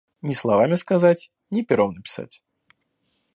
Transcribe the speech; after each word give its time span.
Ни 0.23 0.31
словами 0.33 0.73
сказать, 0.73 1.29
ни 1.51 1.61
пером 1.61 1.91
написать. 1.93 2.41